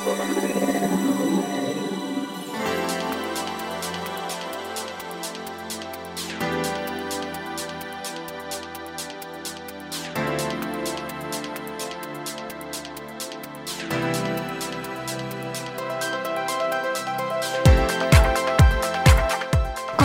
[0.00, 0.06] こ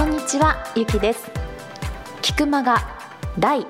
[0.03, 1.31] んにちはゆきです。
[2.21, 2.85] 菊間が
[3.39, 3.65] 第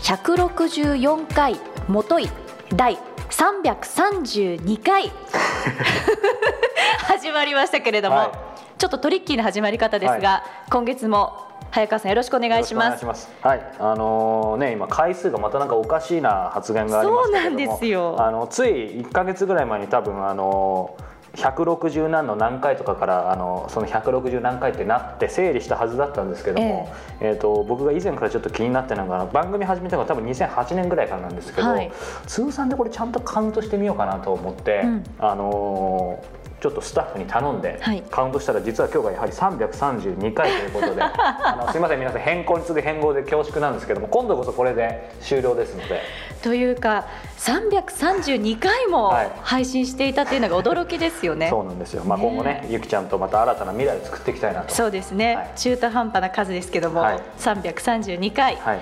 [0.00, 2.30] 164回もとい
[2.74, 2.96] 第
[3.28, 5.12] 332回
[7.06, 8.30] 始まりましたけれども、はい。
[8.78, 13.04] ちょっとトリッキーな始まり方ですが、今月も早川さんよろしくお願いします。
[13.04, 13.30] ます。
[13.42, 18.16] はい、あのね今回数がまたなんかおかしいな発言がありましたけども、そうなんですよ。
[18.18, 20.96] あのつい1か月ぐらい前に多分あの
[21.38, 31.90] 160何の何回とかからあのその160何回ってなって整理したはずだったんですけども、えーと僕が以前からちょっと気になってるのが番組始めたのが多分2008年ぐらいからなんですけど、はい。
[32.26, 35.04] 通算でこれちゃんとカウントしてみようかなと思って、うん。
[35.18, 36.22] あの
[36.60, 38.02] ちょっとスタッフに頼んではい。
[38.10, 46.00] カウントしたら実は今日がやはり332回ということで あのすいません皆さん変更に次ぐ変更で恐縮なんですけども今度こそこれで終了ですので
[46.42, 47.06] というか
[47.38, 49.30] 332回もはい。
[49.42, 51.48] 配信していたというのが驚きですよね。
[51.48, 54.74] そうなんですよ、まあ、ね今後ねゆきちゃんとまた新たな未来を作っていきたいなと。
[54.74, 55.52] そうですね、はい。
[55.56, 57.20] 中途半端な数ですけども、はい。
[57.38, 58.80] 332回、はい。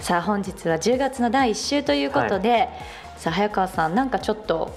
[0.00, 2.68] さあ本日は10月の第1週ということで、
[3.16, 4.70] さあ早川さんなんかちょっと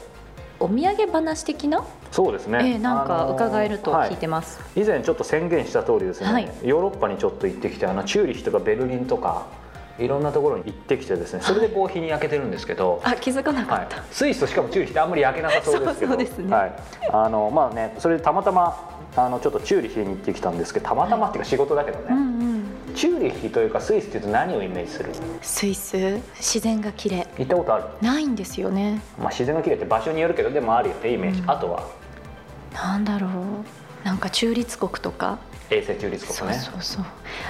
[0.60, 6.50] お土産話的な、そうですね、えーなんかあのー伺えると聞いてはます、い以前ちょっと宣言した通りですね、はい。
[6.64, 9.46] ヨーロッパにちょっと行ってきてあのチューリヒとかベルリンとか
[10.00, 13.86] いろんなところに行ってきてですねそれでこう日に焼けてるんですけど、あ気づかなかはい。
[13.86, 16.56] った、、スイスとしかもチューリヒってあんまり焼けなさそうですけどそうそうですね。
[16.56, 16.76] はい、
[17.12, 22.44] あのまあねそれでたまたまあのちょっとチューリヒに行ってきたんですけどたまたまっていうか仕事だけどね、うんう
[22.92, 22.96] ん。
[22.96, 25.10] チューリヒというかスイスっていうと何をイメージする？
[25.42, 26.20] スイス？
[26.36, 27.28] 自然が綺麗。
[27.38, 29.02] 行ったことある、ないんですよね。
[29.18, 31.50] まあ、自然が綺麗って場所によるけどでもあるよねイメージ、うん。
[31.50, 31.84] あとは？
[32.74, 33.32] なんだろう。
[34.06, 35.40] なんか中立国とか、
[35.70, 37.06] 衛星中立そう国ねそうそう。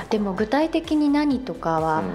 [0.09, 2.05] でも具体的に何とかは、うん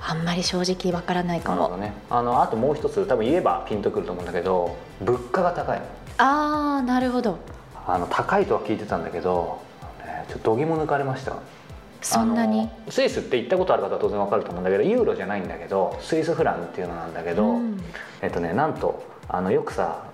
[0.00, 1.76] あんまり正直わからないかも。
[1.76, 1.92] ね。
[2.10, 5.82] あのあともう一つ多分言えばピンとくると思うんだけど物価が高い
[6.18, 7.38] ああなるほど。
[7.86, 9.60] あの高いとは聞いてたんだけど、
[10.04, 11.34] ねちょっと度肝抜かれました。
[12.02, 12.68] そんなに？
[12.88, 17.80] スイスって行ったことある方は当然わかると思うんだけどユーロじゃないんだけどスイスフランっていうのなんだけど、うん。
[18.22, 20.04] えっとねなんとあのよくさ、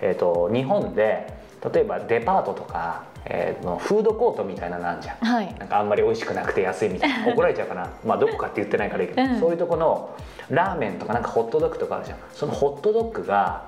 [0.00, 1.32] えっと、日本で
[1.72, 5.16] 例えばデパートとか、えーのフードコートみたいなのあんじゃん。
[5.16, 5.54] はい。
[5.58, 7.28] なんかあんまり美味しくなくて安いみたいな。
[7.32, 7.90] 怒られちゃうかな。
[8.04, 9.40] まあどこかって言ってないからいいけど、うん。
[9.40, 10.10] そういうとこの
[10.48, 12.18] ラーメンとかなんかホットドッグとかあるじゃん。
[12.32, 13.62] そのホットドッグが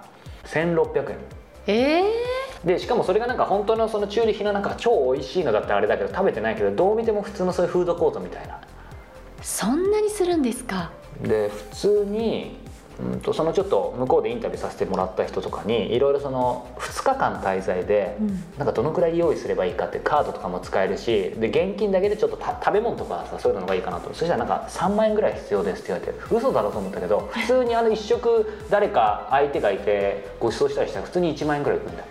[0.47, 1.17] 1600円。
[1.67, 2.05] ええ
[2.65, 8.59] でしかもそれがなんか本当のそのチューリヒのなんか超美味しいのだったらあれだけど食べてないけどどう見ても普通のそういうフードコートみたいな。
[9.43, 10.91] そんなにするんですか？
[11.21, 12.61] で普通に、
[13.01, 18.43] うん、とそのちょっと向こうでインタビューさせてもらった人とかにいろいろその2日間滞在で、うん。
[18.59, 24.13] なんかどのくらい用意すればいいかってカードとかも使えるしで現金だけでちょっとた食べ物とかさそういうのがいいかなと。
[24.15, 32.05] そしたらなんか3万円ぐらい必要ですって言われて嘘だろうと思ったけど普通にあの1食誰か相手がいてご馳走したりしたら普通に1万円ぐらいいくんだよ。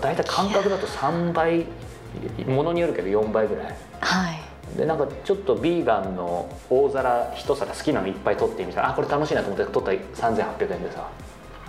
[0.00, 1.66] 大体感覚だと3倍
[2.46, 3.76] ものによるけど4倍ぐらい。
[4.00, 4.43] はい
[4.76, 11.08] でなんかちょっとビーガンの大皿一皿好きなのいっぱい取ってみたらあこれ楽しいなと思って取ったら3800円でさ。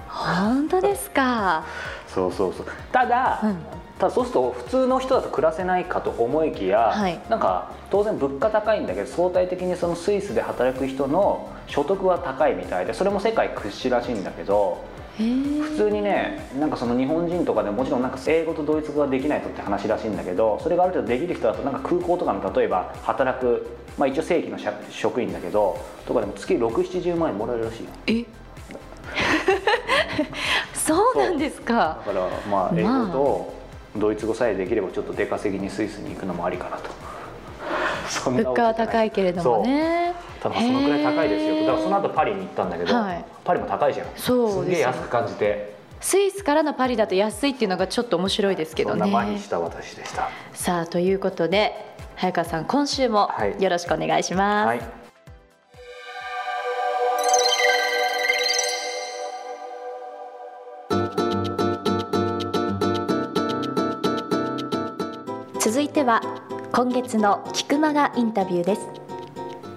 [0.08, 1.66] 本当ですか？
[2.08, 2.66] そうそうそう。
[2.92, 3.58] ただ、うん。
[4.00, 7.20] ただそうすると普通の人だと暮らせないかと思いきや、はい。
[7.30, 14.84] なんか当然物価高いんだけど相対的にそのスイスで働く人の所得は高いみたいでそれも世界屈指らしいんだけど
[15.18, 23.66] 普通にねなんかその日本人とかでももちろんなんか英語とドイツ語ができないとって話らしいんだけどそれがある程度できる人だとなんか空港とかの例えば働く、
[23.98, 27.90] まあ、一応正規の社職員だけどとかでも月670万円もらえるらしいよ。
[28.08, 28.26] え？
[30.76, 32.00] そうなんですか。
[32.06, 33.06] だからまあ英まあ。
[33.08, 33.54] 語と
[33.96, 36.90] ドイツ語さえできればちょっと出稼ぎにスイスに行くのもありかなと。
[38.10, 40.05] そんな物価は高いけれどもね
[40.46, 41.60] そうただそのくらい高いですよ。
[41.62, 43.26] だからその後パリに行ったんだけど、はい。
[43.44, 44.08] パリも高いじゃん。
[44.16, 45.76] そうですげえ安く感じて。
[46.02, 49.06] スイスからのパリだと安いっていうのがちょっと面白いですけどね。
[49.40, 50.30] した私でした。
[50.54, 51.74] さあということで
[52.16, 53.62] 早川さん今週もはい。
[53.62, 54.82] よろしくお願いします、はい。
[65.60, 66.22] 続いては
[66.72, 69.05] 今月の菊間がインタビューです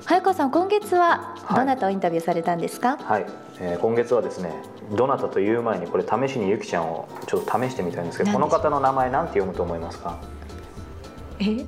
[0.08, 3.26] 早川さん今月はどなたをインタビューされたんですか、はい、
[3.60, 4.54] えー今月はですね
[4.96, 10.18] どなたという前にこれ試しにゆきちゃんをちょっと試してみたいんですけどこの方の名前なんて読むと思いますか？
[11.40, 11.66] え？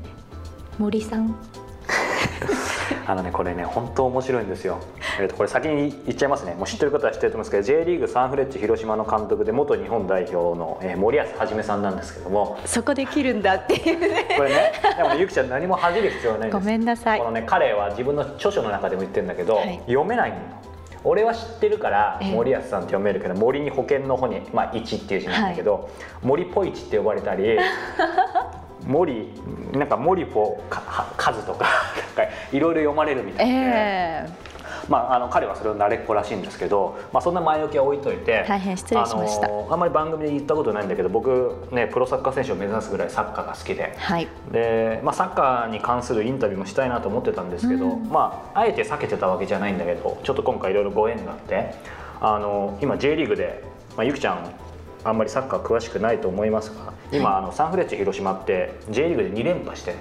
[0.79, 1.37] 森さん？
[3.11, 4.79] あのねこれね本当面白いんですよ、
[5.19, 6.55] えー、とこれ先に言っちゃいますね。
[6.55, 12.57] もう知ってる方は知ってると思うんですけど J リーグサンフレッチェ広島の監督で元日本代表の、えー、森保一さんなんですけども。
[12.65, 14.37] そこで切るんだっていうね。
[14.37, 16.61] これねでもねゆきちゃん何も恥じる必要はないんです。
[16.61, 17.19] ごめんなさい。
[17.19, 19.81] このね彼は自分の著書の中でも言ってるんだけど、はい。
[19.87, 20.37] 読めないの。
[21.03, 22.33] 俺は知ってるからええ。
[22.33, 25.91] 森保さんって読めるけど森に保険の方に、まあ、1っていう字なんだけど、
[26.23, 27.59] 森ポイチって呼ばれたり
[28.87, 29.33] 森
[29.73, 31.67] なんか森ポかは数とか
[32.53, 34.51] いろいろ読まれるみたいで、え
[34.89, 39.47] まあ、あの彼はそれを慣れっこらしいんですけど、まあ、そんな前置きは置いといて大変失礼しました。
[39.47, 43.95] あのあんまり番組で言ったことないんだけど僕ねプロサッカー選手を目指すぐらいサッカーが好きで。
[43.97, 44.29] ーはい。
[44.51, 48.09] で、まあ、サッカーに関するインタビューもしたいなと思ってたんですけど、うん。
[48.09, 51.75] まあ、あえて避けてたわけじゃないんだけどちょっと今回いろいろご縁があって
[52.21, 53.63] あの今 J リーグで、
[53.97, 54.51] まあ、ゆきちゃん
[55.05, 59.95] あんまりサッカー詳しくないと思いますが今、あのサンフレッチェ広島って J リーグで2連覇して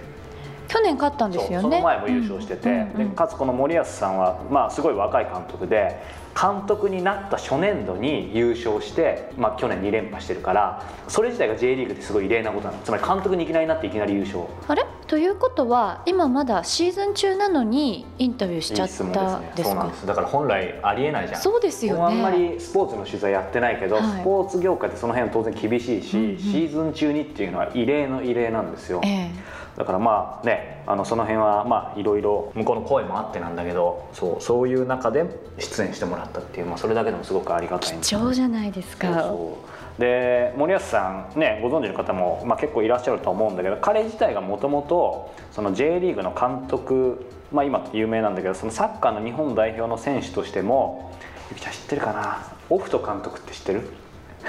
[0.69, 1.61] 去年勝ったんですよね。
[1.63, 5.99] その前も優勝してて、でかつこの森保さんは、まあ、すごい若い監督で
[6.39, 12.79] 監督になった初年度に優勝して、まあ、去年2連覇してるからそれ自体が J リーグですごい異例なことなの。
[12.83, 14.43] つまり監督にいきなりなっていきなり優勝。
[14.67, 14.85] あれ？
[15.07, 20.05] ということは今まだシーズン中なのにインタビューしちゃったですそうなんです。
[20.05, 21.41] だから本来ありえないじゃん。
[21.41, 22.01] そうですよね。
[22.03, 24.21] あんまりスポーツの取材やってないけど、はい。
[24.21, 26.37] スポーツ業界ってその辺は当然厳しいし、うんうん。
[26.37, 29.31] シーズン中にっていうのは異例の異例なんですよ、え
[29.79, 35.25] だからまあねあのその辺はまあいろいろ向こうの声もあってなんだけどそうそういう中で
[35.57, 39.23] 出演してもらったっていう、まあ、それだけでもすごくありがたいんえです貴重じゃないですか。
[39.23, 39.57] そ
[39.97, 51.17] うで森保さんねご存知の方も、まあ、結構いらっしゃると思うんだけど彼自体がもともとその J リーグの監督、まあ、今有名なんだけどそのサッカーの日本代表の選手としても
[51.51, 52.53] ゆきちゃん知ってるかな？
[52.69, 53.81] オフト監督って知ってる？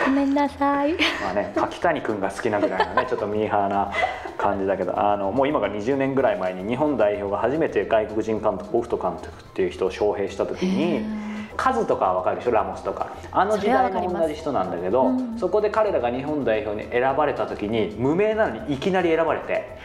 [0.04, 0.92] ごめんなさい。
[1.22, 3.90] まあね、柿谷君が好きなぐらいのね ちょっとミーハーな
[4.38, 11.30] 感じだけどあのもう今から20年ぐらい前に日本代表が初めて外国人監督オフト監督っていう人を招聘した時へにー。
[11.56, 12.52] カズとかは分かるでしょ？
[12.52, 13.08] ラモスとか。
[13.32, 19.76] あの時代の同じ人なんだけどそ,、うんこで彼らが日本代表に選ばれた時に無名なのにいきなり選ばれて。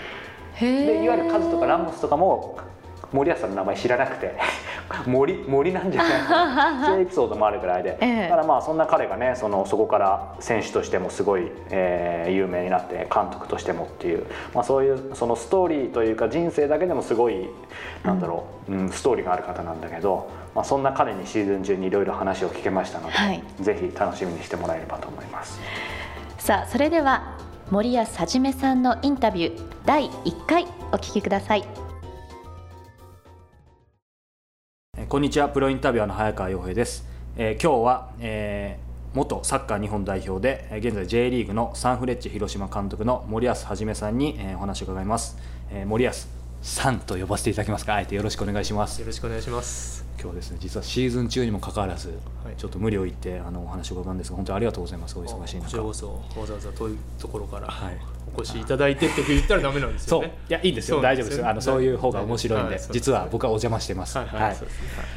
[0.60, 2.58] でいわゆるカズとかラモスとかも
[3.12, 4.38] 森保さんの名前知らなくて
[5.08, 8.22] 森森なんじゃないかなそういうエピソードもあるぐらいで、ええ。
[8.24, 17.50] だからまあそんな彼がねそのそこから選手としてもすごい、えー有名になって監督としてもっていう、まあ、そういうそのストーリーというか人生だけでもすごい
[18.04, 18.90] なんだろう、うん。
[18.90, 23.44] ストーリーがある方なんだけど、まあ、そんな彼にシーズン中にいろいろ話を聞けましたので、はい。
[23.60, 25.60] ぜひ楽しみにしてもらえればと思います。
[26.38, 27.38] さあそれでは
[27.72, 31.85] 森保一さんのインタビュー第1回お聞きください
[35.08, 35.50] こんにちは。
[35.50, 37.06] プロインタビュアーの早川洋平です、
[37.38, 45.38] えー今日は、えー元サッカー日本代表でえー現在 J リーグのサンフレッチェ広島監督の森保一さんに、えーお話を伺います、
[45.70, 46.14] えー森保
[46.64, 47.94] さんと呼ばせていただきますか？
[47.94, 49.00] あえてよろしくお願いします。
[49.00, 50.04] よろしくお願いします。
[50.16, 52.10] 今日はですね実はシーズン中にもかかわらず、
[52.44, 52.56] はい。
[52.58, 55.20] ちょっと無理を言ってあのお話を伺うんですが本当にありがとうございます。
[55.20, 55.66] お忙しい中。
[55.66, 57.68] こちらこそわざわざ遠いところから。
[57.68, 57.98] はい
[58.38, 60.22] お越しいただいてって言ったらダメなんですそう。
[60.24, 60.38] よね。
[60.50, 61.02] いやいいんですよ。
[61.02, 61.50] 大丈夫ですよ。
[61.50, 64.18] あのそういう方が面白いんで、実は僕はお邪魔してます。
[64.18, 64.58] はい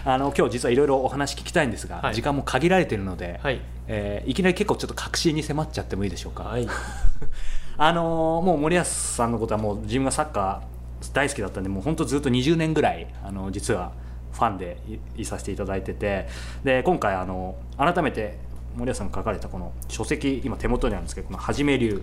[0.04, 2.14] あの今日実はいろいろお話聞きたいんですが、はい。
[2.14, 3.60] 時間も限られているので、はい。
[3.86, 6.66] えーいきなり結構ちょっと確信に迫っちゃってもいいでしょうか、はい。
[7.78, 13.92] あのーもう森保さんのことはもう自分がサッカー大好きだったんでもう本当ずっと20年ぐらいあの実は
[14.32, 14.78] ファンで
[15.16, 16.26] いいさせていただいてて
[16.64, 18.38] で今回あの改めて
[18.76, 22.02] 森保さんが書かれたこの書籍今手元にあるんですけどこの「はじめ流」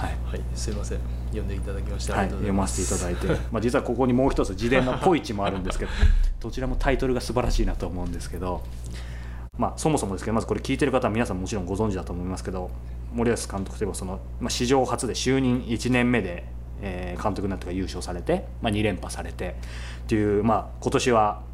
[0.00, 0.40] はいはい。
[0.54, 0.98] すいません。
[1.28, 2.66] 読んでいただきましてあはい、りがとうございま。
[2.66, 5.90] 読ますせていただいて、 まあ、実はここにもう一つ自伝の「ポイチ」もあるんですけど
[6.40, 8.62] どちらもタイトルが素晴らしいなと思うんですけど、
[9.58, 12.70] まあ、そもそもですけどまずこれ聞いてる方は皆さんもちろんご存知だと思いますけど
[13.12, 16.44] 森保監督といえばその、まあ、史上初で就任1年目で、
[16.80, 19.56] えー監督になってから優勝されて、まあ、2連覇されて
[20.04, 21.49] っていう、まあ、今年は。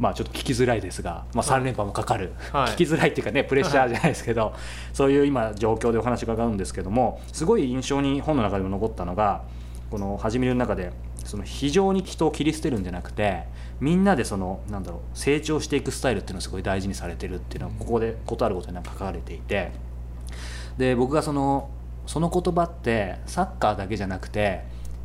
[0.00, 2.72] まあちょっと聞きづらいですが、まあ、3連覇もかかる、はい。
[2.72, 4.54] 聞きづらいっていうかねプレッシャーじゃないですけど、
[4.94, 9.42] そういう今状況でお話伺うんですけどもすごい印象に本の中でも残ったのが
[9.90, 10.92] この「はじめる」の中で
[11.24, 13.44] その非常に人を切り捨てるんじゃなくて
[13.78, 19.70] みんなでそのなんだろう成長していくスタイルっていうのをすごい大事にされてるっていうのはここでことあることに書かれていて
[20.78, 21.68] で僕がその
[22.06, 24.64] その言葉ってサッカーだけじゃなくて、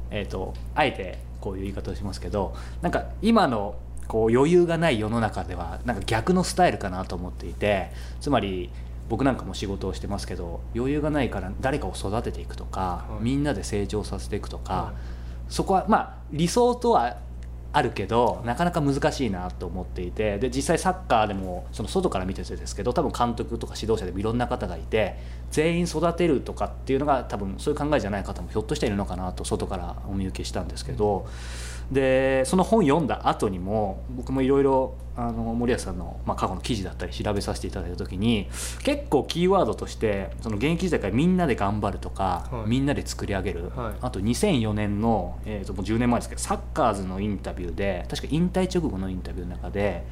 [0.09, 3.75] えー、とあえてこういう言い方をしますけどなんか今の
[4.07, 8.69] こう余裕がない世の中ではなんか逆のスタイルかなと思っていてつまり
[9.09, 13.24] 僕なんかも仕事をしてますけど余裕がないから誰かを育てていくとか、はい。
[13.24, 14.93] みんなで成長させていくとか、は
[15.47, 17.17] そこはまあ理想とは
[17.71, 25.17] あるけどなかなか難しいなと思っていてで実際サッカーでもその外から見ててですけど多分監督とか指導者でもいろんな方がいて
[25.51, 31.27] 全員育てるとかっていうのが多分そういう考えじゃない方もひょっとしているのかなと外からお見受けしたんですけど
[31.91, 38.47] でその本読んだ後にも僕もいろいろあの森保さんの、まあ、過去の記事だったり調べさせていただいた時に
[38.83, 42.69] 結構キーワードとしてその現役時代からみんなで頑張るとか、はい。
[42.69, 43.93] みんなで作り上げる、はい。
[44.01, 50.05] あと2004年の、えー、ともう10年前ですけどサッカーズのインタビューで確か引退直後のインタビューの中で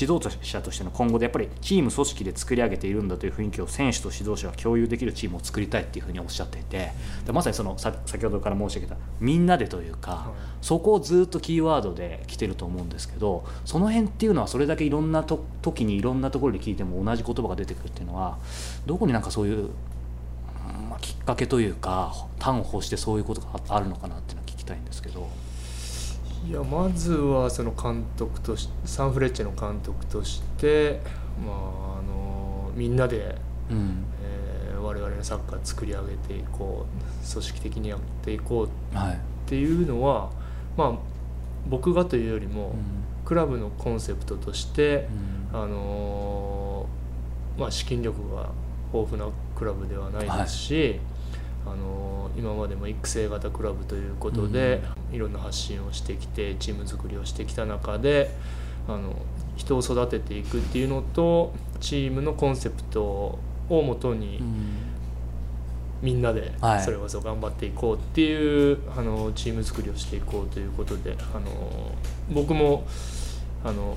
[0.00, 6.90] 指導者としての今後でやっぱりチーム組織で作り上げているんだという雰囲気を選手と指導者が共有できるチームを作りたいっていうふうにおっしゃっていて
[7.26, 18.38] でまさにそのさ先ほどから申し上げたみんなでというか、はいそこをずっとキーワードで来てると思うんですけどその辺っていうのはそれだけいろんなと時にいろんなところで聞いても同じ言葉が出てくるっていうのは
[18.84, 19.68] どこになんかそういう、うん
[20.90, 25.28] まあ、きっかけというか端を発してそういうことがああるのかなっていうのは聞きたいんですけど。
[26.48, 30.98] いやまずはその監督としサンフレッチェの監督として、
[31.44, 33.36] まあ、あのみんなで、
[33.70, 34.04] うん。
[34.22, 39.14] えー我々のサッカー作り上げていこう組織的にやっていこうはい。
[39.14, 40.30] っていうのは、
[40.76, 40.92] まあ、
[41.68, 42.76] 僕がというよりも、うん。
[43.24, 45.08] クラブのコンセプトとして
[45.52, 45.60] う、ん。
[45.60, 48.50] あのーまあ、資金力が
[48.94, 51.00] 豊富なクラブではないですし、
[51.72, 52.08] あのー
[52.38, 58.30] 今までも育成型クラブということで、いろんな発信をしてきてチーム作りをしてきた中で
[58.86, 59.16] あの
[59.56, 64.66] 人を育てていくっていうのとチームのコンセプトをもとに、うん。
[66.00, 66.82] みんなではい。
[66.82, 71.92] それこそ頑張っていこうっていう、あのチーム作りをしていこうということであの
[72.30, 72.86] 僕も
[73.64, 73.96] あの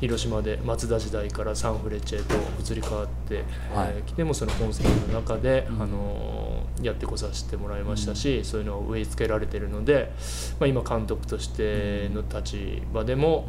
[0.00, 3.92] 広島で松田時代からサンフレッチェへと移り変わって、はい。
[3.98, 5.82] えー来てもそのコンセプトの中で、うん。
[5.82, 10.12] あのやってこさせてもらいましたし、そういうのを植え付けられてるので、
[10.58, 13.48] まあ、今監督としての立場でも、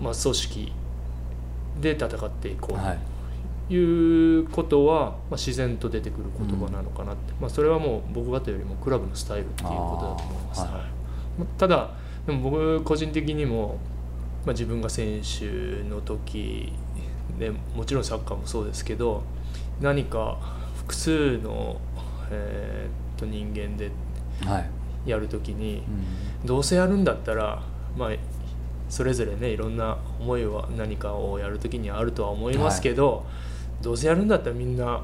[0.00, 0.72] まあ、組織
[1.80, 2.98] で戦っていこうはい。
[3.72, 10.72] いうことは、まあ、自然と出てくる言葉なのかなって、まあ、それはもう僕がというよりもクラブのスタイルっていうことだと思います、はい。
[10.72, 10.82] はい。
[11.38, 11.90] まあただ
[12.26, 13.78] でも僕個人的にも、
[14.44, 16.72] まあ、自分が選手の時
[17.38, 19.22] でもちろんサッカーもそうですけど
[19.80, 20.38] 何か
[20.76, 21.80] 複数の、
[22.30, 23.90] えーっと人間で
[24.44, 24.70] はい。
[25.06, 25.82] やる時に
[26.42, 26.46] うん。
[26.46, 27.62] どうせやるんだったら
[27.96, 28.10] まあ
[28.88, 33.24] それぞれねいろんな思いは何かをやる時にはあるとは思いますけど、
[33.80, 35.02] どうせやるんだったらみんな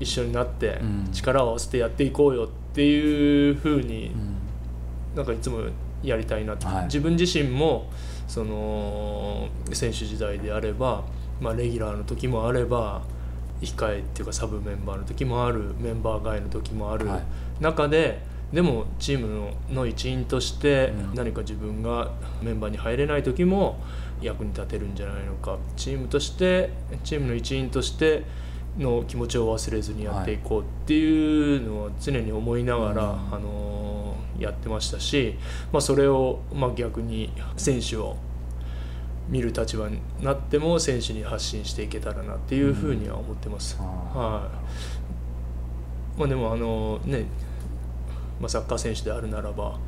[0.00, 1.08] 一緒になってうん。
[1.12, 5.16] 力を合わせてやっていこうよっていうふうにうん。
[5.16, 5.60] なんかいつも
[6.02, 6.84] やりたいなって、はい。
[6.84, 7.90] 自分自身も
[8.26, 11.04] その選手時代であれば、
[11.40, 13.02] まあ、レギュラーの時もあれば
[13.60, 17.22] 控えっていうかサブメンバーの時もあるメンバー外の時もあるはい。
[17.60, 18.20] 中で、
[18.52, 21.14] でもチームのの一員としてうん。
[21.14, 22.12] 何か自分が
[22.42, 23.78] メンバーに入れない時も
[24.20, 25.58] 役に立てるんじゃないのか。
[25.76, 26.70] チームとして
[27.04, 28.24] チームの一員として
[28.78, 33.34] の気持ちを忘れずにやっていこうっていうのは常に思いながら、うん。
[33.34, 33.88] あの
[34.38, 35.34] やってましたし、
[35.72, 38.16] まあ、それを、まあ、逆に選手を
[39.28, 43.76] 見る立場になっても選手に発信していけたらなっていうふうには思ってます。
[43.78, 44.50] あーは
[46.16, 46.18] い。
[46.18, 47.26] まあ、でもあのね、
[48.40, 49.78] まあ、サッカー選手であるならば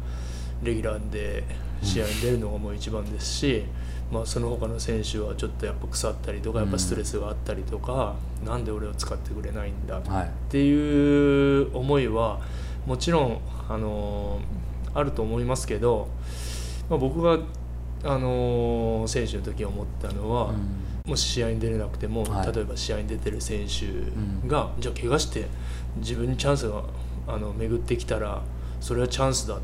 [0.63, 1.45] レギュラーで
[1.83, 3.65] 試合に出るのがもう一番ですし、
[4.13, 12.41] まあ、その他の選手はちょっとやっぱ腐ったりとかやっぱストレスがあったりとか、なんで俺を使ってくれないんだはいっていう思いは
[12.87, 14.41] もちろんあの
[14.95, 16.09] あると思いますけど、
[16.89, 17.39] まあ、僕が
[18.03, 20.53] あの選手の時思ったのは、
[21.05, 22.53] もし試合に出れなくても、はい。
[22.55, 25.47] 例えば試合に出てる選手が、じゃあ怪我して
[25.97, 26.83] 自分にチャンスが
[27.27, 28.43] あの巡ってきたら
[28.81, 29.61] それはチャンスだっ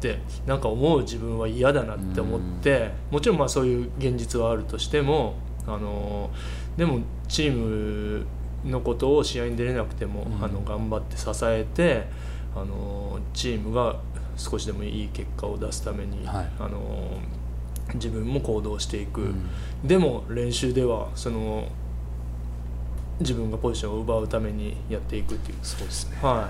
[0.00, 5.36] てなんか思う自分は嫌だなって思って、もちろんまあそういう現実はあるとしても
[5.66, 6.30] あの
[6.76, 8.26] でもチーム
[8.64, 10.44] のことを試合に出れなくても、うん。
[10.44, 12.06] あの頑張って支えて
[12.54, 13.96] あのチームが
[14.36, 16.50] 少しでもいい結果を出すために、はい。
[16.58, 17.18] あの
[17.94, 19.22] 自分も行動していく。
[19.22, 19.48] うん。
[19.84, 21.68] でも練習ではその
[23.20, 25.58] 自分がポジションを奪うためにやっていくっていう。
[25.62, 26.18] そうですね。
[26.22, 26.48] は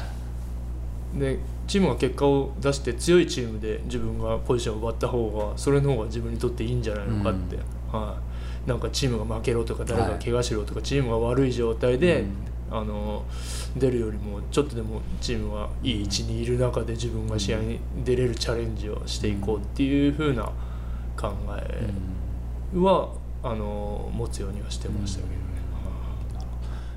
[1.15, 1.19] い。
[1.21, 7.57] でチームが結果を出して強いチームで自分がポジションを奪った方がそれの方が自分にとっていいんじゃないのかって、
[7.91, 8.19] は
[8.67, 12.25] い、なんかチームが負けろとか誰が怪我しろとか、チームが悪い状態で、
[12.71, 13.25] あの
[13.77, 20.51] 出るよりもちょっとでもチームがいい位置にいる中で自分が試合に出れるチャレンジをしていこうっていう風な
[21.17, 21.91] 考え
[22.75, 25.37] は、あの持つようにはしてましたけどね。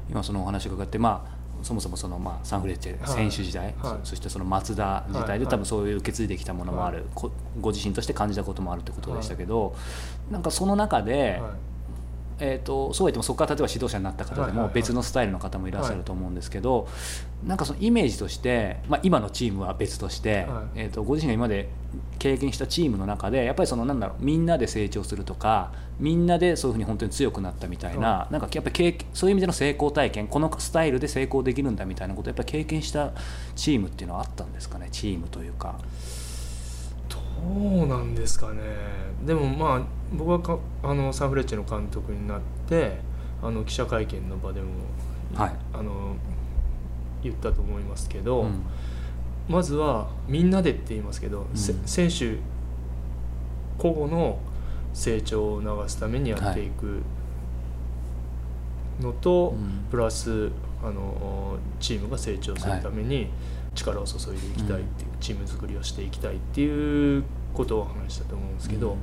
[0.10, 3.30] 今そのお話を伺ってまあそもそもそのまあサンフレッチェはい。
[3.30, 4.00] 選手時代、はい。
[4.04, 5.40] そそしてその松田時代はいはい。
[5.40, 7.06] で多分そういう受け継いできたものもある、はい。
[7.14, 9.76] こご自身として感じたこともあるってことでしたけど、
[10.32, 11.52] なんかその中で、はい
[12.40, 14.68] えー、とそうは言ってもそこから例えば指導者になった方ではいはいはい。
[14.68, 16.88] も別のスタイルの方もいらっしゃると思うんですけど、
[17.46, 20.80] なんかそのイメージとして、まあ、今のチームは別として、はい。
[20.82, 21.70] えー、とご自身が今まで
[22.20, 33.14] 経験したチームの中でやっぱりそのなんだろうみんなで成長するとかみんなでそういうふうに本当に強くなったみたいな,、なんかやっぱり経験そういう意味での成功体験このスタイルで成功できるんだみたいなことをやっぱり経験した
[33.56, 35.80] チームっていうのはあったんですかねチームというか。
[37.40, 38.62] どうなんですかね。
[39.26, 39.82] でもまあ
[40.14, 43.00] 僕はかあのサンフレッチェの監督になって
[43.42, 44.68] あの記者会見の場でも、
[45.36, 45.56] はい。
[45.74, 46.16] あの
[47.22, 48.64] 言ったと思いますけど、うん。
[49.48, 51.88] まずはみんなでって言いますけど、せうん。
[51.88, 52.38] 選手
[53.78, 54.40] 個々の
[54.94, 57.02] 成長を促すためにやっていく
[59.02, 60.52] のと、うんプラス
[60.84, 63.28] あのチームが成長するために
[63.74, 67.24] 力を注いでいきたいっていう、チーム作りをしていきたいっていう
[67.54, 68.98] ことを話したと思うんですけど、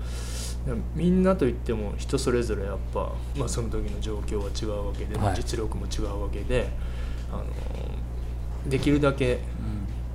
[0.94, 5.37] みんなといっても人それぞれやっぱ、まあ、その時の状況は違うわけで、はい。
[5.37, 6.68] 実力も違うわけで
[7.30, 7.44] あの
[8.68, 9.40] できるだけ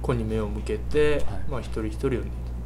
[0.01, 1.24] 子に目を向けて、はい。
[1.50, 2.24] まあ、一人一人を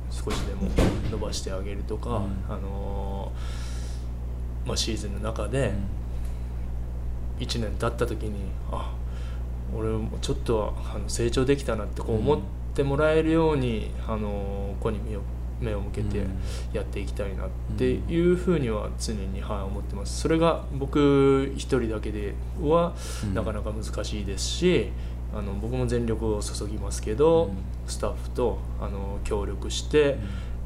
[0.09, 0.69] 少しでも
[1.11, 2.53] 伸ばしてあげるとか、うん。
[2.53, 3.31] あの
[4.65, 5.73] まあ、シーズンの中で
[7.39, 8.95] 1年経った時にあ
[9.75, 12.43] 俺もちょっとはあの成長できたなってこう思って
[12.83, 15.21] もらえるように、あの子に目を
[15.61, 16.25] 目を向けて
[16.73, 20.21] やっていきたいなっていうふうには常に、はい、思ってます。
[20.21, 23.33] それが僕一人だけではうん。
[23.33, 24.91] なかなか難しいですし、
[25.33, 27.51] あの僕も全力を注ぎますけど、うん。
[27.87, 30.17] スタッフとあの協力して、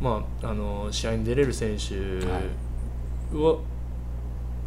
[0.01, 3.61] まあ、あの試合に出れる選手を、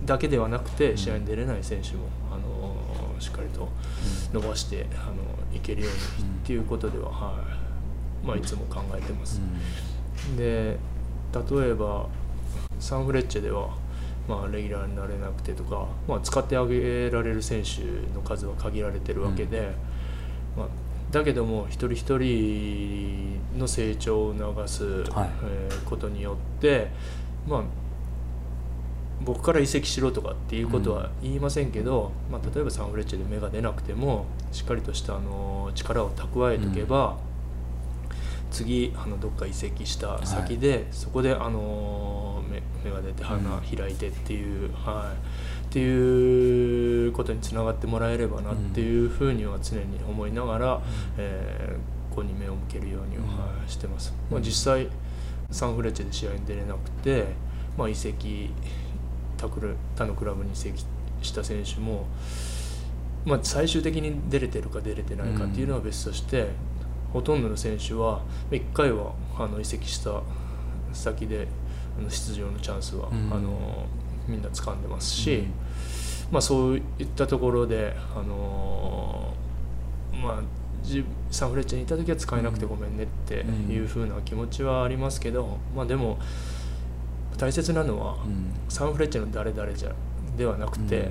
[0.04, 2.74] だけではなくて試合に出れない選手もあの
[3.20, 3.68] しっかりと
[4.32, 7.42] 伸ばしてあのいけるようにっていうことでは、は
[8.24, 8.26] い。
[8.26, 9.40] まあ、いつも考えてます。
[10.36, 10.78] で
[11.34, 12.06] 例えば
[12.78, 13.70] サンフレッチェでは、
[14.28, 17.82] まあ、レギュラーになれなくてとか、まあ、使ってあげられる選手
[18.14, 19.72] の数は限られてるわけで、
[20.56, 20.66] まあ、
[21.10, 25.30] だけども一人一人の成長を促す、はい。
[25.44, 26.88] えーことによって、
[27.46, 27.62] まあ、
[29.24, 37.16] 僕から移籍しろとかっていうことは言いませんけど、まあ、例えばサンフレッチェで芽が出なくてもしっかりとしたあの力を蓄えておけば、
[38.50, 50.82] 次あのどっか移籍した先で、そこであの芽芽が出て花開いてっていう、はい、っていうことにつながってもらえればなっていうふうには常に思いながら、
[51.16, 54.12] えーここに目を向けるようには、はいしてます。
[54.30, 54.88] まあ、実際
[55.50, 57.24] サンフレッチェで試合に出れなくて、
[57.78, 58.50] まあ、移籍
[59.48, 60.84] 他のクラブに移籍
[61.22, 62.06] した選手も、
[63.24, 66.48] まあ、最終的に出れてるか出れてないかっていうのは別として、
[67.12, 70.22] ほとんどの選手は1回はあの移籍した
[70.92, 71.46] 先で
[72.08, 73.32] 出場のチャンスは、うん。
[73.32, 73.86] あの
[74.26, 75.52] みんな掴んでますし、うん。
[76.30, 79.34] まあ、そういったところで、あの
[80.22, 80.42] まあ、
[80.82, 86.18] じサンフレッチェにいた時は使えなくてごめんねっていう風な気持ちはありますけど、まあ、でも
[87.42, 88.18] 大切なのは、
[88.68, 89.90] サンフレッチェの誰々じゃ
[90.36, 91.10] ではなくて、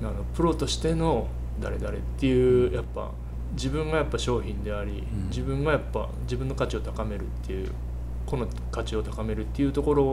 [0.00, 1.26] あのプロとしての
[1.60, 3.10] 誰々っていうやっぱ
[3.54, 5.24] 自分がやっぱ商品であり、うん。
[5.26, 7.72] 自分がやっぱ自分の価値を高めるっていう
[8.26, 10.04] この価値を高めるっていうところ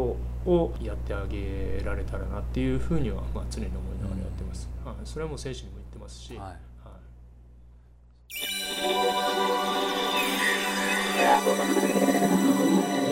[0.47, 6.47] をやってあげられたらなっていうふうには、まあ、常に思いながらやってます、はい、それはもう選手にも言ってますし、はい。
[6.47, 6.53] は
[13.05, 13.08] い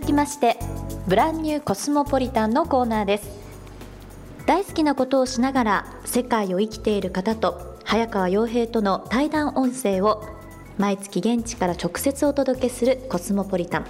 [0.00, 0.56] 続きまして
[1.08, 3.28] ブランニューコスモポリタンのコーナーです。
[4.46, 10.24] 大好きなことをしながら世界を生きている方と早川洋平との対談音声を
[10.78, 13.86] 毎月現地から直接お届けするコスモポリタン。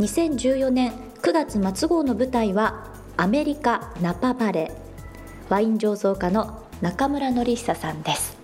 [0.00, 2.86] 2014年9月末号の舞台は
[3.18, 4.72] アメリカナパバレ。
[5.50, 8.38] ーワイン醸造家の中村典久さんです。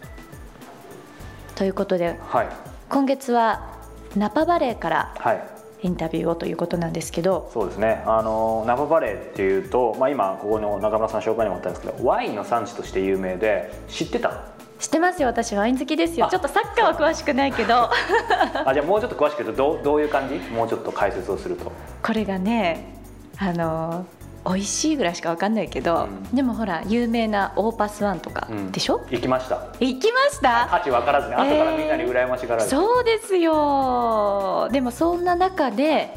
[1.54, 2.48] ということではい。
[2.90, 3.78] 今月は
[4.14, 7.50] ナパバレーからはいインタビューをということなんですけど。
[7.52, 8.02] そうですね。
[8.06, 14.44] あのナパバレーっていうと、まあ、今ここの中村さん紹介にもあったんですけどワインの産地として有名で知ってた？
[14.78, 16.26] 知ってますよ私ワイン好きですよ。
[16.26, 17.90] あちょっとサッカーは詳しくないけど。
[18.64, 20.36] あじゃあもうちょっと詳しく言うとどうどういう感じ？
[20.50, 21.70] もうちょっと解説をすると。
[22.02, 22.94] これがね
[23.38, 24.06] あの
[24.46, 26.37] 美味しいぐらいしかわかんないけど、うん。
[26.37, 28.72] でもほら有名なオーパスワンとかうん。
[28.72, 29.66] でしょ、行きました。
[29.81, 30.66] 行きました？
[30.70, 34.68] 価値分からずに後からみんなに羨ましがられて、そうですよ。
[34.72, 36.16] でもそんな中で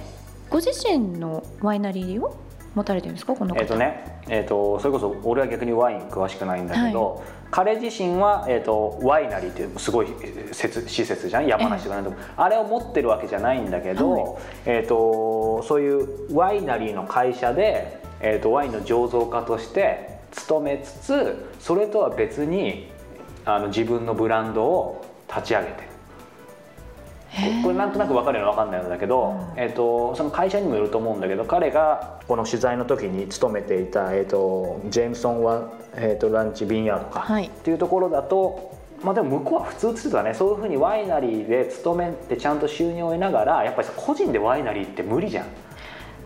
[0.49, 2.37] ご自身のワイナリーを
[2.75, 3.35] 持たれてるんですか？
[3.35, 3.61] この方。
[3.61, 10.07] えっ、とね、えー、とそれこそ俺は逆にワイン詳しくないんだけど、彼自身は、えーと、ワイナリーっていうすごい
[10.87, 11.45] 施設じゃん？
[11.45, 14.33] 山梨とかなんでも、あれを持ってるわけじゃないんだけど、はい、
[14.65, 22.89] えーと、そういうワイナリーの会社で、えーと、ワインの醸造家として勤めつつそれとは別に
[23.45, 25.93] あの自分のブランドを立ち上げて。
[27.63, 40.33] これなんとなく分かるような分かんないんだけど、うん、えーと、その会社にもよると思うんだけど彼がこの取材の時に勤めていた、えーと、ジェームソンは、えーと、ランチビンヤードか、はい、っていうところだとまあでも向こうは普通ってたね。
[40.33, 45.47] そういうふうにワイナリーで勤めてちゃんと収入を得ながらやっぱり個人でワイナリーって無理じゃん。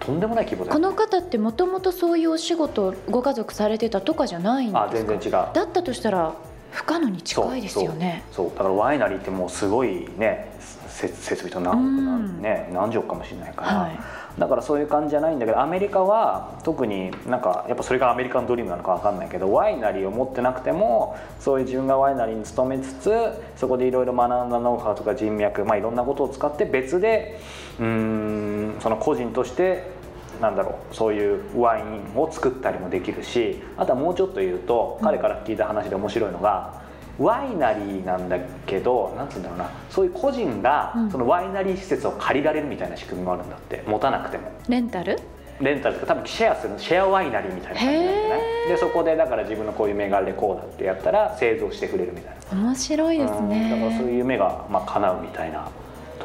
[0.07, 4.83] とんでもない規模だこの方ってもともとそういうお仕事ご家族されてたとかじゃないんですか？
[4.83, 5.31] あ全然違う。
[5.31, 6.33] だったとしたら
[6.71, 8.23] 不可能に近いですよね。
[8.31, 10.55] そうだからワイナリーってもうすごいね
[10.87, 13.99] 設備と何億何,、ね、何十億かもしれないから、はい、
[14.39, 23.11] だからそういう感じじゃないんだけどアメリカは特になんかやっぱそれがアメリカンドリームなのか分かんないけどワイナリーを持ってなくてもそういう自分がワイナリーに勤めつつ
[23.57, 27.39] そこでいろいろ学んだノウハウとか人脈、まあ、いろんなことを使って別で
[27.79, 29.96] うんその個人として
[30.41, 36.81] なんだろうそういうワインを作ったりもできるしあとはもうちょっと言うと彼から聞いた話で面白いのが、
[37.17, 44.51] ワイナリーなんだけどなんつうんだろうなそういう個人がそのワイナリー施設を借りられるみたいな仕組みもあるんだって持たなくても。
[44.69, 45.17] レンタル？
[45.59, 48.39] レンタルとか多分シェアするシェアワイナリーみたいな感じなんでね。
[48.69, 52.61] でそこでだから自分のこういう銘柄でこうだってやったら製造してくれるみたいな。
[52.61, 55.67] 面白いですね、だからそういう夢がまあ叶うみたいな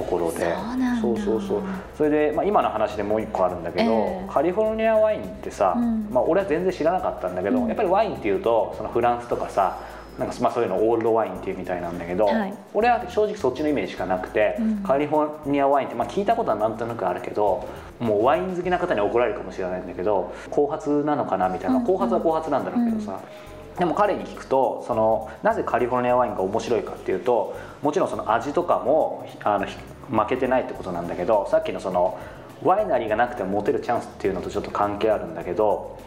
[0.02, 0.54] ところで。
[1.00, 1.62] そうそうそう
[1.96, 9.78] それで、まあ、今の話でもう一個あるんだけど、えー、カリフォルニアワインってさ、うん、まあ、俺は全然知らなかったんだけど、うん、やっぱりワインっていうとそのフランスとかさ
[10.18, 17.66] なんかまあそういうのオールドワインっていうみたいなんだけど、はい、俺は正直そっちのイメージしかなくて、うん、カリフォルニアワインってまあ聞いたことはなんとなくあるけど
[17.98, 23.20] もうワイン好きな方に怒られるかもしれないんだけど後発なのかなみたいな、後発は後発なんだろうけどさ、
[23.78, 29.66] でも彼に聞くとそのなぜカリフォルニアワインが面白いかっていうともちろんその味とかもあの
[30.12, 32.18] 負けてないってことなんだけどさっきのその
[32.62, 35.98] ワイナリーがなくても持てるチャンスっていうのとちょっと関係あるんだけど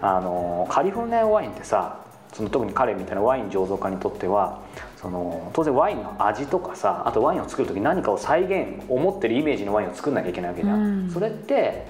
[0.00, 2.00] あのカリフォルニアワインってさ
[2.32, 4.60] その特に彼みたいなワイン醸造家にとっては
[4.96, 11.04] その当然ワインの味とかさあとワインを作る時何かを再現思ってるイメージのワインを作んなきゃいけないわけじゃん。
[11.04, 11.86] うん、それって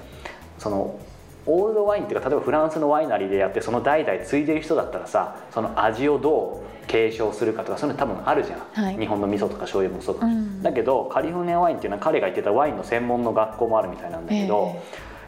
[0.57, 0.99] その
[1.45, 14.81] オールドワインっていうか例えばフランスのワイナリーでやってその代々継いでる人だったらさその味をどう継承するかとかそういうの多分あるじゃん、はい、日本の味噌とか醤油もそうだし、うん、だけどカリフォルニアワインっていうのは彼が言ってたワインの専門の学校もあるみたいなんだけど、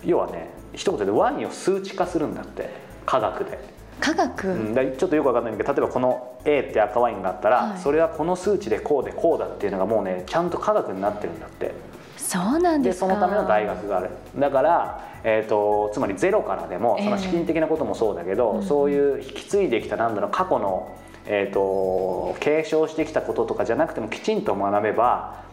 [0.03, 2.85] えー、要はね一言でワインを数値化するんだって。
[3.05, 3.75] 科学で。
[3.99, 11.73] 科学、うん、ちょっとよく分かんないんだけど例えばこの A って赤ワインがあったら、はい、それはこの数値でこうでこうだっていうのがもうねちゃんと科学になってるんだって。
[12.17, 14.09] そうなんですそのための大学がある。
[14.35, 25.43] だから、えーと、つまりゼロからでもその資金的なこともそうだけど、えー、そういう引き継いできたなんだろう過去の、えーと継承してきたこととかじゃなくてもきちんと学べば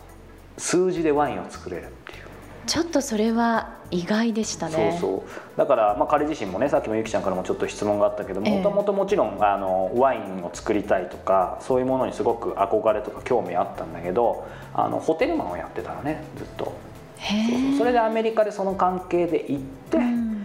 [0.59, 2.23] 数字でワインを作れるっていう。
[2.67, 4.97] ちょっとそれは意外でしたね。
[5.01, 5.59] そうそう。
[5.59, 16.65] だから、まあ、彼自身もねさっきもゆきちゃんからもちょっと質問があったけどもともともちろんあのワインを作りたいとかそういうものにすごく憧れとか興味あったんだけどあのホテルマンをやってたのねずっと。
[16.65, 17.79] そう。
[17.79, 20.42] それでアメリカでその関係で行って、うん、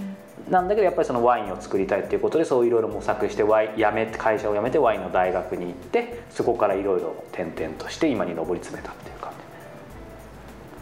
[0.49, 9.17] なんだけどやっぱりそのワインを作りたいっていうことでそういろいろ模索してワイやめ会社を辞めてワインの大学に行ってそこからいろいろ転々として今に上り詰めたっていう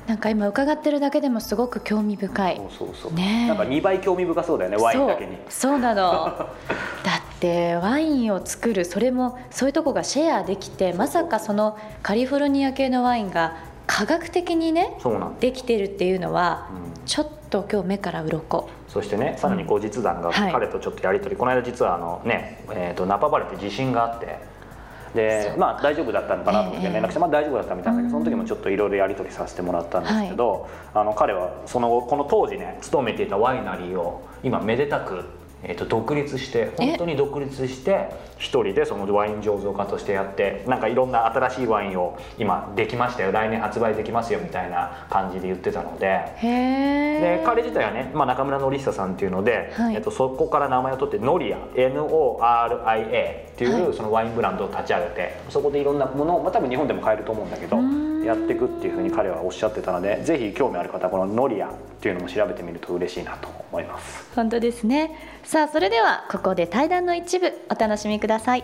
[0.07, 2.57] なんか今伺ってるだけでもすごく興味深い。
[2.57, 5.37] そうそうそう、ね、なんか2倍興味深そうだよねワインだけに。
[5.49, 6.49] そうなの。
[7.03, 13.55] だってワインを作るそれもそういうとこがシェアできてまさかそのカリフォルニア系のワインが
[13.87, 14.97] 科学的にね
[15.39, 18.69] できてるっていうのは、うん、ちょっと今日目から鱗。
[18.89, 24.55] そしてねさらに後日談が彼とちょっとやり取り、うんはい、この間実はあのね、えーと、ナパバレって地震があって。
[25.15, 35.23] でまあ大丈夫だったのかなと思って連絡して、まあ、大丈夫だったみたいなだけどその時もちょっといろいろやり取りさせてもらったんですけど、あの彼はそのこの当時ね勤めていたワイナリーを今めでたく
[35.63, 46.05] えー、と独立して本当に独立して一人でそのワイン醸造家としてやってなんかいろんな新しいワインを今できましたよ来年発売できますよみたいな感じで言ってたので。
[47.15, 57.77] で彼自体はね、まあ、中村典久さんっていうので、はい、えー、とそこから名前を取ってノリア NORIA っていうそのワインブランドを立ち上げて、そこでいろんなものを、まあ、多分日本でも買えると思うんだけど
[58.25, 64.31] やっていくっていうふうに彼はおっしゃってたのでぜひ興味ある方はこのノリアっていうのも調べてみると嬉しいなと思います。
[64.35, 65.11] 本当ですね
[65.45, 68.63] さあそれではここで対談の一部お楽しみください。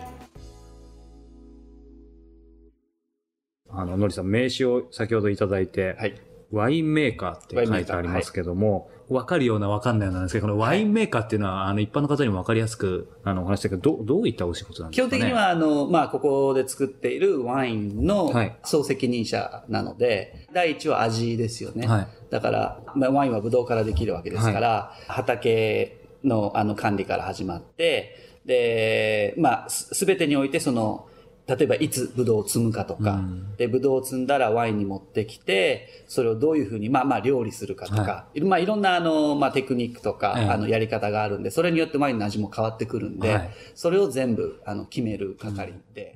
[3.70, 15.08] あののりさん名刺を先ほどいただいて、はい、ワインメーカーって書いてありますけども、わかるようなわかんないようなんですけど、このワインメーカーっていうのは、あの、一般の方にもわかりやすく、あの、お話したけど、どう、どういったお仕事なんですかね？
[15.08, 18.56] 基本的に、は、あの、まあ、ここで作っているワインのはい。
[18.64, 21.86] 総責任者なので、第一は味ですよね。
[21.86, 22.08] はい。
[22.30, 31.08] だから、まあ、ワインはブドウからできるわけですから、畑のあの管理から始まって、で、まあ、すべてにおいてその、
[31.46, 33.20] 例えばいつブドウを摘むかとか、
[33.56, 40.48] で、ブドウを摘んだらワインに持ってきて、それをどういうふうに、まあまあ料理するかとか、まあいろんなあの、まあテクニックとか、ええ。
[40.48, 43.50] あのやり方があるんで、それによってワインの味も変わってくるんで、はい。
[43.74, 46.14] それを全部あの決める係で、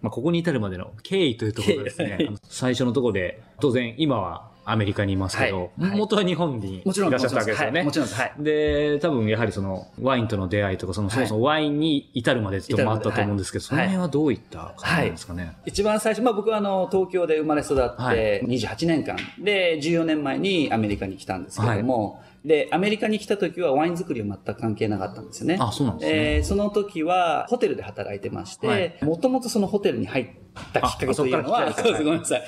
[0.00, 2.30] まあ、ここに至るまでの経緯というところですね。
[2.48, 5.90] 最初のところで、当然今はアメリカにいますけど、はい。
[5.90, 5.98] はい。
[5.98, 7.78] 元は日本にいらっしゃったわけですよね。
[7.80, 7.84] はい。
[7.86, 8.20] もちろんです。
[8.20, 8.32] はい。
[8.38, 15.56] で、多分やはりそのワインとの出会いとか、そのそもそもワインに至るまでってもあったと思うんですけど、その辺はどういった感じなんですかね？
[15.66, 18.16] 一番最初、まあ僕はあの、東京で生まれ育っはい。
[18.16, 25.56] て28年間、で、14年前にアメリカに来たんですけども、で、アメリカに来た時はワイン作りは全く関係なかったんですよね。
[25.60, 26.34] あそうなんですね。
[26.36, 28.92] えーその時はホテルで働いてましはい。
[28.98, 30.26] て、もともとそのホテルに入っ
[30.72, 32.04] たきっかけというのは、そうです。
[32.04, 32.42] ごめんなさい。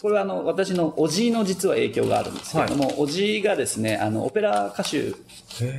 [0.00, 5.12] これはあの、私のおじいの実は影響があるんですけれども、おじいがですね、あの、オペラ歌手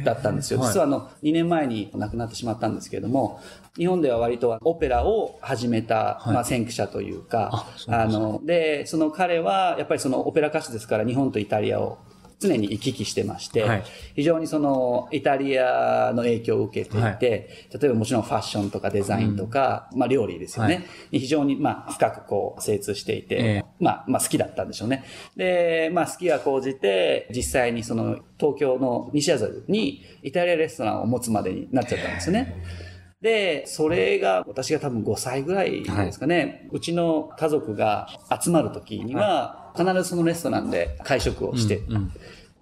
[0.04, 0.60] だったんですよ。
[0.60, 3.42] はい実はあの、2年前に亡くなってしまったんですけれども、
[3.78, 6.34] 日本では割とオペラを始めた、はい。
[6.34, 11.98] まあ、先駆者というか、あの、で、その彼は、やっぱりそのオペラ歌手ですから、日本とイタリアを
[12.40, 13.84] 常に行き来してまして、はい。
[14.16, 17.20] 非常にその、イタリアの影響を受けていて、はい。
[17.20, 17.48] 例
[17.84, 20.76] えばもちろんファッションとかデザインとか、まあ料理ですよね。
[20.76, 20.84] はい。
[21.12, 23.66] に非常にまあ深くこう精通していて、ええ。
[23.80, 25.04] まあまあ好きだったんでしょうね。
[25.36, 32.64] で、まあ好きが高じて、実際にその東京の西麻布にイタリアレストランを持つまでになっちゃったんですよね。
[33.22, 38.08] で、それが私が多分5歳ぐらいですかね、うちの家族が
[38.40, 42.12] 集まる時には、必ずそのレストランで会食をして、うん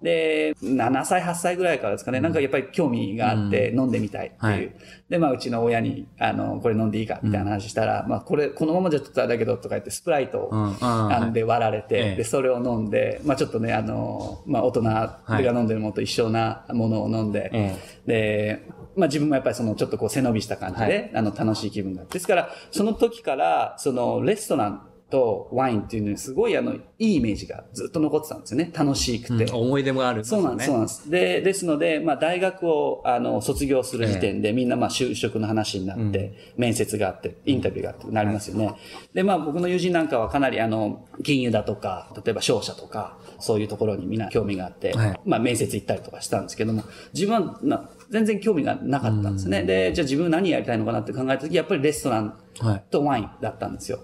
[0.04, 4.42] で、7歳、8歳ぐらいからですかね、なんかやっぱり興味があって飲んでみたいっていう。
[4.42, 4.74] はい。
[5.08, 12.16] で、まあうちの親に、あの、これ飲んでいいかみたいな話したら、まあこれ、このままじゃちょっとあれだけどとか言ってスプライトを、うんで割られて、ええ。
[12.16, 22.04] で、それを飲んで、まあちょっとね、あの、まあ大人が飲んでるものと一緒なものを飲んで、えで、まあ自分もやっぱりそのちょっとこう背伸びした感じで、あの楽しい気分が。
[22.04, 28.72] ですから、その時から、そのレストランとワインっていうのにすごいあの、いいイメージがずっと残ってたんですよね。
[28.74, 29.44] 楽しくて。
[29.44, 30.24] うん思い出もある。
[30.24, 31.10] そうなんです、そうなんです。
[31.10, 38.74] で、ですので、まあ、大学を、あの、卒業する時点で、みんな、まあ、就職の話になって、面接があって、インタビューがあって、なりますよね。
[39.12, 49.62] で、まあ、僕の友人なんかはかなり、あの、金融だとか、例えば商社とか、そういうところにみんな興味があって、はいまあ、面接行ったりとかしたんですけども、自分はな、全然興味がなかったんですね。
[49.62, 52.84] で、じゃあ自分何やりたいのかなって考えた時、やっぱりレストランはい。
[52.90, 53.98] とワインだったんですよ。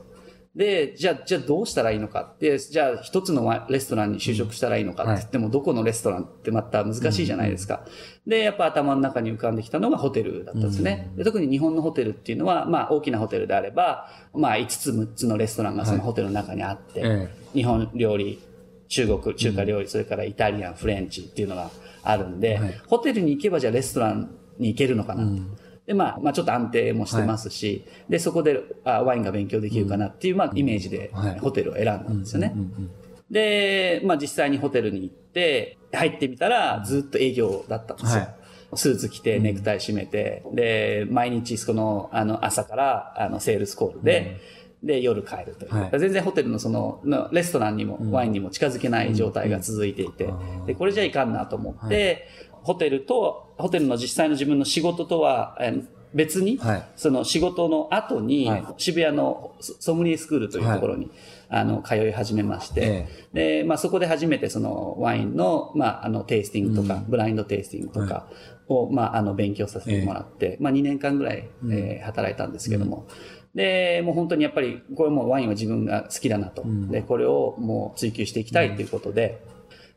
[0.55, 7.85] で、じゃあ、じゃあどうしたらいいのかって、じゃあ一つのレストランに就職したらいいのかって言っても、どこのレストランってまた難しいじゃないですか。
[8.27, 11.13] で、やっぱ頭の中に浮かんできたのがホテルだったんですね。
[11.17, 18.43] で特に日本のホテルっていうのは、まあ大きなホテルであれば、まあ5つ6つのレストランがそのホテルの中にあって、え日本料理、
[18.89, 21.71] 中国、中華料理、それからイタリアン、フレンチっていうのが
[22.03, 22.81] あるんで、はい。
[22.89, 25.43] ホテルに行けばじゃあレストランに行けるのかなと。
[25.91, 31.39] で、まあ、まあちょっと安定もしてますし、で、そこであワインが勉強できるかなっていう、まあイメージではい。
[31.41, 32.53] ホテルを選んだんですよね。
[32.55, 32.91] うんうん
[33.31, 38.23] で、まあ実際にホテルに行って、入ってみたらずっと営業だったんですよ。
[38.23, 38.35] はい。
[38.75, 44.41] スーツ着て、ネクタイ締めて、で、毎日その、あの、朝から、あの、セールスコールで、
[44.83, 45.75] で、夜帰るという。
[45.75, 46.01] はい。
[46.01, 50.33] 全然ホテルのその、のレストランにも、ワインにも近づけない状態が続いていて、
[50.67, 52.27] で、これじゃいかんなと思って、
[52.63, 56.89] ホテルと、ホテルの実際の自分の仕事とは、えー別に、はい。
[56.97, 58.65] その仕事の後に、はい。
[58.79, 61.11] 渋谷のソソムリエスクールというところに、
[61.49, 68.27] あの、通い始めまして、で、まあそこで初めてそのワインの、まああの、テイスティングとか、ブラインドテイスティングとか
[68.67, 73.07] を、まああの、勉強させてもらって、まあ2年間ぐらい、えー働いたんですけども、
[73.55, 76.65] で、もう本当にやっぱり、これもうワインは自分が好きだなと。
[76.89, 79.43] で、これをもう追求していきたいということで、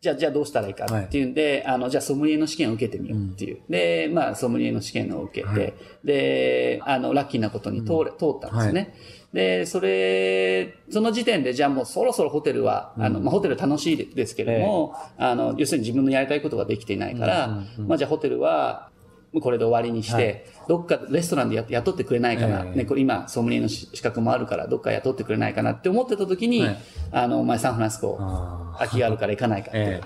[0.04, 3.60] じゃあ、じゃあどうしたらいいかっていうんで、あの、じゃあソムリエの試験を受けてみようっていう。
[3.70, 8.94] で、まあ、ソムリエの試験を受けて、で、あの、ラッキーなことに通れ、通ったんですよね。
[9.32, 17.48] で、それ、その時点で、じゃあもうそろそろホテルは、あの、まあ、ホテル楽しいですけれども、あの、要するに自分のやりたいことができていないから、
[17.88, 18.90] まあ、じゃあホテルは、
[19.42, 22.78] これで終わりにして、どっかレストランでや雇ってくれないかな、ええ。
[22.78, 26.78] ね、これ今、ソムリエの資格もあるから、どっか雇ってくれないかなって思ってた時に、はい。
[27.12, 29.80] あの、お前サンフランシスコ、あ空きがあるから行かないかって。
[29.80, 30.02] え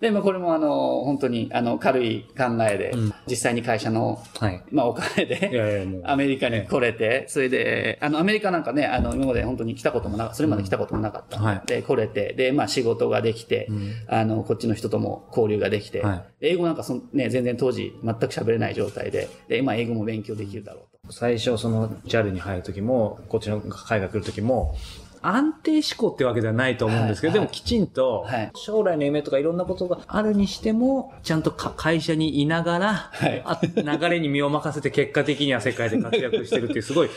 [0.00, 3.14] で、まあ、これもあの、本当にあの、軽い考えで、うん。
[3.28, 4.62] 実際に会社の、はい。
[4.70, 6.02] まあ、お金いで。
[6.04, 11.38] アメリカに来れて、それで、あの、アメリカなんかね、あの、今まで本当に来たこともなかそれまで来たこともなかった。
[11.38, 13.92] んで、来れて、で、まあ、仕事ができて、うん。
[14.08, 16.24] あの、こっちの人とも交流ができて、はい。
[16.40, 21.12] 英語なんかそん、ね、全然当時全く喋れない状態で、で、今英語も勉強できるだろうと。
[21.12, 24.76] 最初、その JAL に入るときも、こっちの海外来るときも、
[25.22, 27.40] 安定志向ってわけではないと思うんですけど、はい。
[27.40, 33.42] でもきちんとはい、将来の夢とかいろんなことがあるにしても、ちゃんとか会社にいながら、はい。
[33.44, 37.10] あ流れに身を任せて結果的には世界で活躍してるっていう、すごい、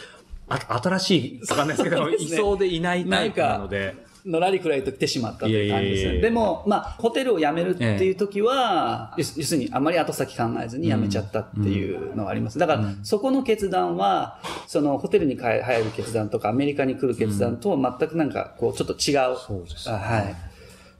[0.49, 2.15] あ新しい、わかんないですけど、ね。
[2.15, 6.21] いそうでいないタイプなので、のらりくらいと来てしまったという感じですね。
[6.21, 12.57] でも、まあ、ホテルを辞めるっていう時は、要す要するにあまり後先考えずに辞めちゃったっていうのがあります。
[12.57, 19.95] だから、そこの決断は、そのホテルに帰入る決断とか、アメリカに来る決断と全くなんか、こう、ちょっと違う、そうですね。
[19.95, 20.35] あはい、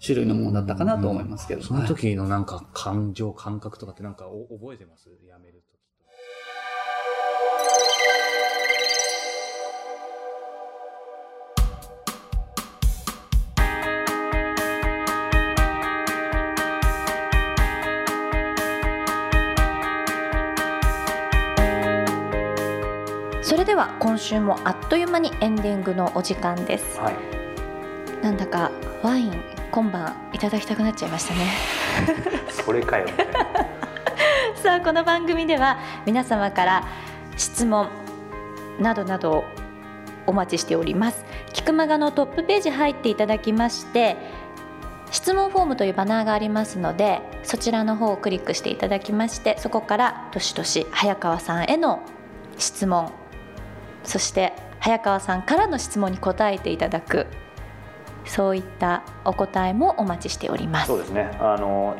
[0.06, 1.64] 種類のものだったかなと思いますけど。
[1.64, 1.88] そのはい。
[1.88, 5.10] 時のなんか感情、感覚とかってなんかお覚えてます？
[23.54, 27.00] それでは今週もあっという間にエンディングのお時間です。
[27.00, 28.24] はい。
[28.24, 28.72] なんだか
[29.04, 31.52] ワイン今晩いただきたくなっちゃいましたね。
[32.50, 33.06] それかよ。
[34.58, 36.84] さあこの番組では皆様から
[37.38, 37.90] 質問
[38.80, 39.44] などなど
[40.26, 41.24] お待ちしております。
[41.54, 44.18] キクマガのトップページ入っていただきまして
[45.12, 52.00] 質問フォームというバナーがありますのでそちらの方をクリックしていただきましてそこからどしどし早川さんへの
[52.58, 53.12] 質問
[54.04, 57.28] そして早川さんからの質問に答えていただく
[58.26, 60.88] そういったお答えもお待ちしております。
[60.88, 61.32] そうですね。
[61.40, 61.96] あの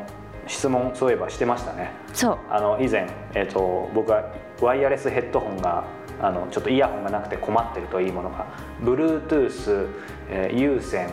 [0.46, 1.90] 質問そういえばしてましたね。
[2.12, 2.38] そう。
[2.50, 4.24] あの以前、えー、と僕は
[4.60, 5.84] ワイヤレスヘッドホンが
[6.20, 8.46] あのちょっとイヤホンがなくて困ってるというものが
[8.82, 9.88] Bluetooth、
[10.30, 11.08] えー有線、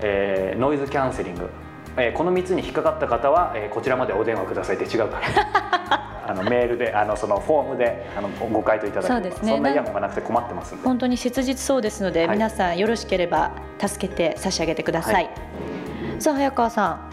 [0.00, 1.48] えーノイズキャンセリング、
[1.96, 9.58] えーこの3つに引っかかった方は、えーこちらまでお電話くださいって違うから あのメールであのそのフォームであのごご回答いただければそね。
[9.58, 16.22] んなイヤホンがなくて困ってます本当に切実そうですので、はい皆さんよろしければ助けて差し上げてください、はい。
[16.22, 17.12] さあ早川さん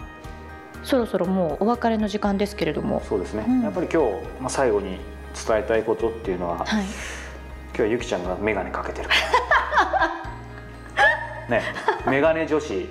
[0.82, 3.02] そろそろもうお別れの時間ですけれども。
[3.06, 3.60] そうですね、うん。
[3.60, 4.98] やっぱり今日、まあ、最後に
[5.46, 6.66] 伝えたいことっていうのは、はい。
[6.66, 6.82] 今
[7.74, 9.10] 日はゆきちゃんが眼鏡かけてる
[11.50, 11.62] ね
[12.06, 12.88] 眼鏡女子、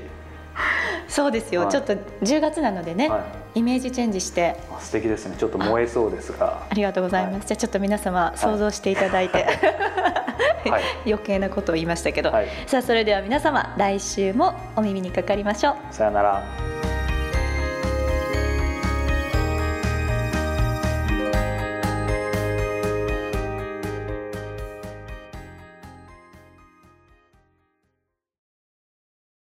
[1.10, 1.72] そうですよ、はい。
[1.72, 3.60] ちょっと10月なのでね、はい。
[3.60, 4.56] イメージチェンジして。
[4.72, 5.36] あ素敵ですね。
[5.38, 6.66] ちょっと燃えそうですが。
[6.70, 7.48] ありがとうございます、はい。
[7.48, 9.44] じゃあちょっと皆様想像していただいて、
[10.70, 10.84] はい。
[11.12, 12.48] 余計なことを言いましたけど、はい。
[12.68, 15.76] さあそれでは皆様来週もお耳にかかりましょう。
[15.92, 16.69] さよなら